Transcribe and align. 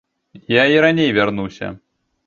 Я 0.53 0.63
і 0.77 0.81
раней 0.85 1.15
вярнуся! 1.21 1.73